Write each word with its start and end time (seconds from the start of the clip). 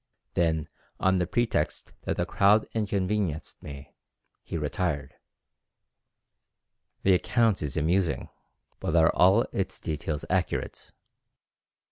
Then 0.33 0.67
on 0.99 1.19
the 1.19 1.27
pretext 1.27 1.93
that 2.05 2.17
the 2.17 2.25
crowd 2.25 2.65
inconvenienced 2.73 3.61
me, 3.61 3.93
he 4.41 4.57
retired." 4.57 5.13
The 7.03 7.13
account 7.13 7.61
is 7.61 7.77
amusing, 7.77 8.27
but 8.79 8.95
are 8.95 9.11
all 9.11 9.43
its 9.51 9.79
details 9.79 10.25
accurate? 10.27 10.91